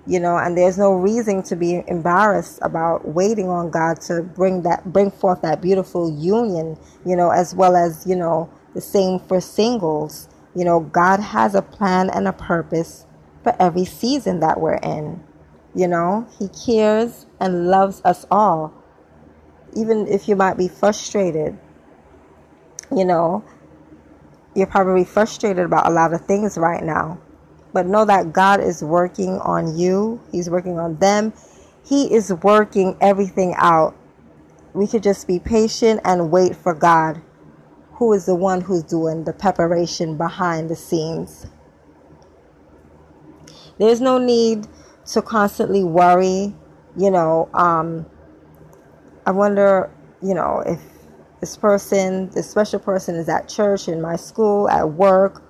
[0.06, 4.62] you know, and there's no reason to be embarrassed about waiting on God to bring
[4.62, 6.76] that, bring forth that beautiful union,
[7.06, 10.28] you know, as well as, you know, the same for singles.
[10.54, 13.06] You know, God has a plan and a purpose
[13.42, 15.22] for every season that we're in.
[15.74, 18.74] You know, He cares and loves us all
[19.74, 21.58] even if you might be frustrated,
[22.92, 23.44] You know,
[24.54, 27.20] you're probably frustrated about a lot of things right now.
[27.72, 31.32] But know that God is working on you, He's working on them.
[31.84, 33.96] He is working everything out.
[34.74, 37.22] We could just be patient and wait for God,
[37.94, 41.46] who is the one who's doing the preparation behind the scenes.
[43.78, 44.68] There's no need
[45.06, 46.54] to constantly worry,
[46.96, 47.48] you know.
[47.54, 48.06] Um,
[49.30, 49.88] I wonder,
[50.20, 50.80] you know, if
[51.38, 55.44] this person, this special person is at church, in my school, at work,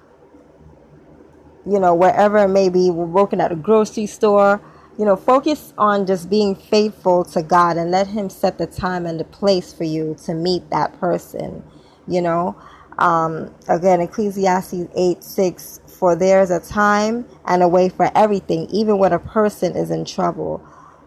[1.66, 4.60] you know, wherever it may be, we're working at a grocery store.
[4.98, 9.06] You know, focus on just being faithful to God and let Him set the time
[9.06, 11.64] and the place for you to meet that person.
[12.06, 12.60] You know,
[12.98, 18.66] um, again, Ecclesiastes 8 6 For there is a time and a way for everything,
[18.68, 20.62] even when a person is in trouble.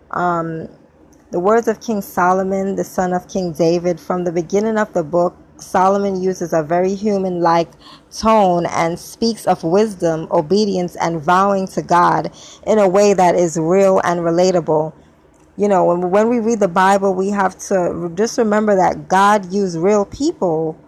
[0.10, 0.70] Um,
[1.34, 5.04] the words of King Solomon, the son of King David, from the beginning of the
[5.04, 7.70] book, Solomon uses a very human like
[8.12, 12.32] tone and speaks of wisdom, obedience, and vowing to God
[12.68, 14.94] in a way that is real and relatable.
[15.58, 19.52] You know, when, when we read the Bible, we have to just remember that God
[19.52, 20.80] used real people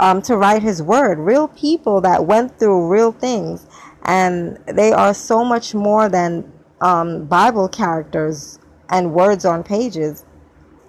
[0.00, 3.66] um, to write His word, real people that went through real things.
[4.02, 8.58] And they are so much more than um, Bible characters
[8.90, 10.24] and words on pages.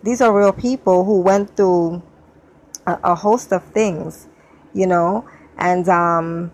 [0.04, 2.02] These are real people who went through
[2.88, 4.28] a, a host of things,
[4.74, 5.28] you know,
[5.58, 6.52] and um,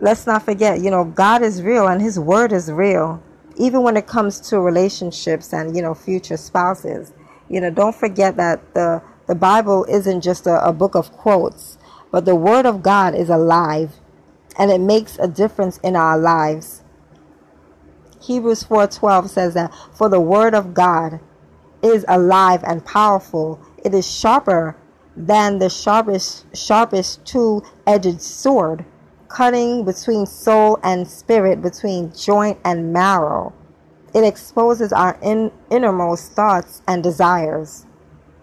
[0.00, 3.22] let's not forget, you know, God is real and His word is real,
[3.56, 7.12] even when it comes to relationships and, you know, future spouses.
[7.48, 11.78] You know, don't forget that the, the Bible isn't just a, a book of quotes,
[12.10, 13.94] but the word of God is alive
[14.58, 16.82] and it makes a difference in our lives.
[18.20, 21.20] Hebrews 4:12 says that for the word of God
[21.82, 23.60] is alive and powerful.
[23.84, 24.76] It is sharper
[25.16, 28.84] than the sharpest sharpest two-edged sword,
[29.28, 33.52] cutting between soul and spirit, between joint and marrow.
[34.14, 37.86] It exposes our in, innermost thoughts and desires.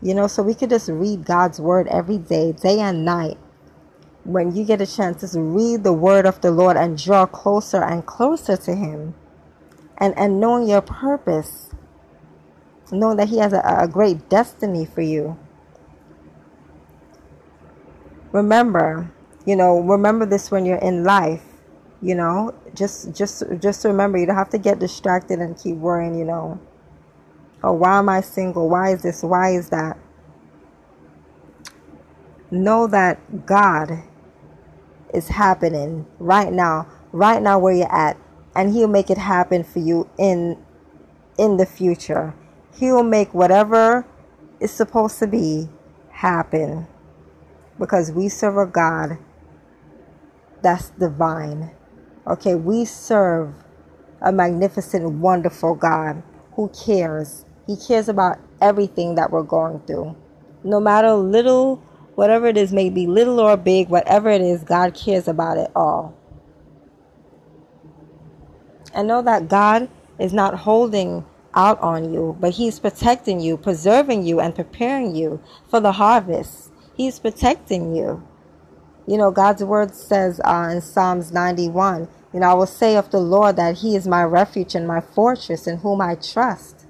[0.01, 3.37] You know, so we could just read God's word every day, day and night.
[4.23, 7.83] When you get a chance, just read the word of the Lord and draw closer
[7.83, 9.15] and closer to Him
[9.97, 11.69] and, and knowing your purpose,
[12.91, 15.37] knowing that He has a, a great destiny for you.
[18.31, 19.11] Remember,
[19.45, 21.43] you know, remember this when you're in life.
[22.01, 26.15] You know, just just just remember you don't have to get distracted and keep worrying.
[26.15, 26.59] You know,
[27.63, 28.69] oh, why am I single?
[28.69, 29.23] Why is this?
[29.23, 29.97] Why is that?
[32.51, 34.03] Know that God
[35.13, 38.17] is happening right now, right now where you're at
[38.55, 40.57] and he'll make it happen for you in
[41.37, 42.33] in the future.
[42.77, 44.05] He'll make whatever
[44.59, 45.69] is supposed to be
[46.09, 46.87] happen
[47.77, 49.17] because we serve a God
[50.61, 51.71] that's divine.
[52.25, 53.53] Okay, we serve
[54.21, 57.45] a magnificent, wonderful God who cares.
[57.67, 60.15] He cares about everything that we're going through.
[60.63, 61.77] No matter little,
[62.15, 66.15] whatever it is, maybe little or big, whatever it is, God cares about it all
[68.95, 74.25] and know that God is not holding out on you, but He's protecting you, preserving
[74.25, 76.71] you, and preparing you for the harvest.
[76.95, 78.25] He's protecting you.
[79.07, 83.11] You know, God's word says uh, in Psalms 91, you know, I will say of
[83.11, 86.85] the Lord that He is my refuge and my fortress in whom I trust.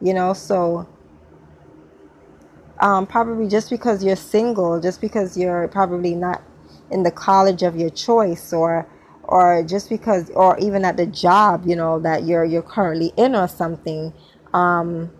[0.00, 0.86] You know, so
[2.80, 6.42] um, probably just because you're single, just because you're probably not
[6.90, 8.86] in the college of your choice or
[9.28, 13.34] or just because or even at the job you know that you're you're currently in
[13.34, 14.12] or something
[14.52, 15.10] um,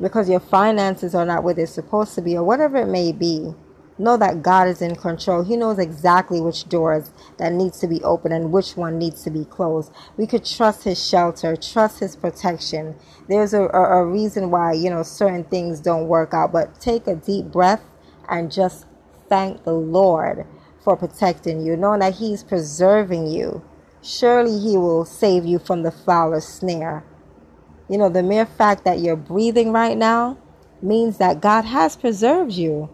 [0.00, 3.54] because your finances are not where they're supposed to be or whatever it may be
[3.98, 5.42] know that god is in control.
[5.42, 9.30] He knows exactly which doors that needs to be open and which one needs to
[9.30, 9.92] be closed.
[10.16, 12.96] We could trust his shelter trust his protection.
[13.28, 17.06] There's a, a, a reason why you know certain things don't work out but take
[17.06, 17.82] a deep breath
[18.28, 18.86] and just
[19.28, 20.46] thank the lord
[20.88, 23.62] for protecting you, knowing that He's preserving you.
[24.02, 27.04] Surely He will save you from the fowler's snare.
[27.90, 30.38] You know, the mere fact that you're breathing right now
[30.80, 32.88] means that God has preserved you.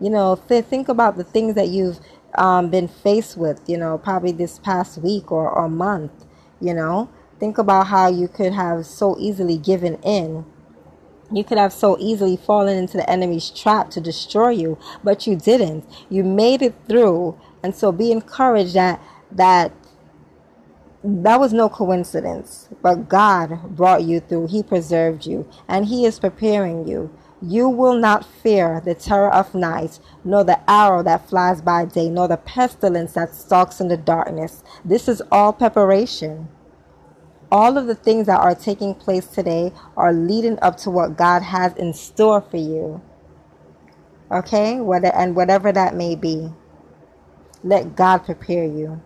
[0.00, 1.98] You know, th- think about the things that you've
[2.36, 6.12] um, been faced with, you know, probably this past week or, or month,
[6.60, 7.10] you know.
[7.40, 10.44] Think about how you could have so easily given in
[11.32, 15.36] you could have so easily fallen into the enemy's trap to destroy you, but you
[15.36, 15.84] didn't.
[16.08, 17.38] You made it through.
[17.62, 19.00] And so be encouraged that
[19.32, 19.72] that
[21.04, 24.48] that was no coincidence, but God brought you through.
[24.48, 27.10] He preserved you, and He is preparing you
[27.42, 32.10] You will not fear the terror of night, nor the arrow that flies by day,
[32.10, 34.64] nor the pestilence that stalks in the darkness.
[34.84, 36.48] This is all preparation.
[37.52, 41.42] All of the things that are taking place today are leading up to what God
[41.42, 43.02] has in store for you.
[44.30, 44.80] Okay?
[44.80, 46.50] Whether and whatever that may be.
[47.64, 49.02] Let God prepare you.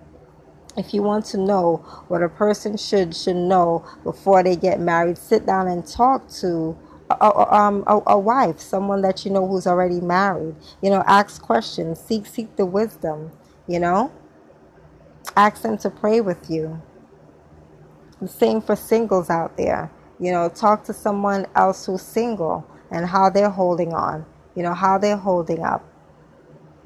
[0.76, 1.78] If you want to know
[2.08, 6.76] what a person should should know before they get married, sit down and talk to
[7.10, 10.56] a, um, a, a wife, someone that you know who's already married.
[10.82, 13.32] You know, ask questions, seek seek the wisdom.
[13.68, 14.12] You know,
[15.36, 16.82] ask them to pray with you.
[18.26, 19.90] Same for singles out there.
[20.18, 24.24] You know, talk to someone else who's single and how they're holding on.
[24.54, 25.84] You know, how they're holding up.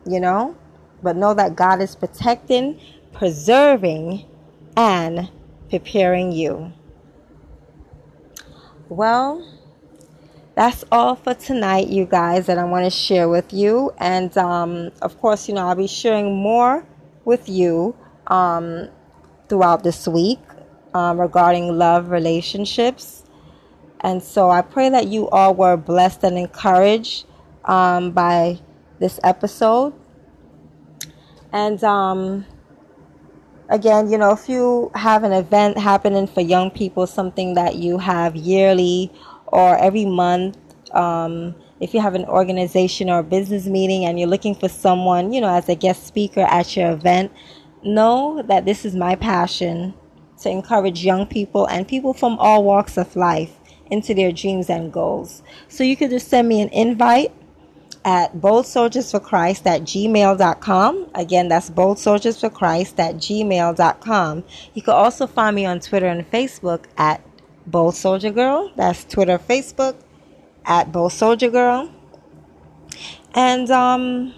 [0.07, 0.57] You know,
[1.03, 2.80] but know that God is protecting,
[3.12, 4.24] preserving,
[4.76, 5.30] and
[5.68, 6.72] preparing you.
[8.89, 9.47] Well,
[10.55, 13.93] that's all for tonight, you guys, that I want to share with you.
[13.99, 16.86] And um, of course, you know, I'll be sharing more
[17.24, 17.95] with you
[18.28, 18.89] um,
[19.49, 20.41] throughout this week
[20.95, 23.24] um, regarding love relationships.
[24.01, 27.26] And so I pray that you all were blessed and encouraged
[27.64, 28.61] um, by
[28.99, 29.93] this episode.
[31.53, 32.47] And um,
[33.68, 37.99] again, you know, if you have an event happening for young people, something that you
[37.99, 39.12] have yearly
[39.53, 40.57] or every month.
[40.95, 45.41] Um, if you have an organization or business meeting and you're looking for someone, you
[45.41, 47.32] know, as a guest speaker at your event,
[47.84, 49.95] know that this is my passion
[50.43, 53.53] to encourage young people and people from all walks of life
[53.91, 55.43] into their dreams and goals.
[55.68, 57.32] So you could just send me an invite
[58.05, 61.11] at boldsoldiersforchrist at gmail.com.
[61.14, 64.45] Again, that's boldsoldiersforchrist at gmail.com.
[64.74, 67.22] You can also find me on Twitter and Facebook at
[67.66, 68.72] Bold Soldier Girl.
[68.76, 69.97] That's Twitter, Facebook
[70.64, 71.91] at Bold Soldier Girl.
[73.34, 74.34] And um,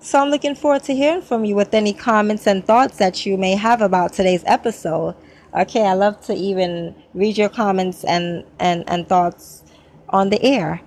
[0.00, 3.36] so I'm looking forward to hearing from you with any comments and thoughts that you
[3.36, 5.16] may have about today's episode.
[5.58, 9.64] Okay, I love to even read your comments and, and, and thoughts
[10.10, 10.80] on the air.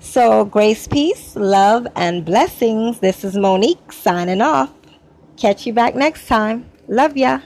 [0.00, 2.98] So, grace, peace, love, and blessings.
[2.98, 4.72] This is Monique signing off.
[5.36, 6.70] Catch you back next time.
[6.88, 7.40] Love ya.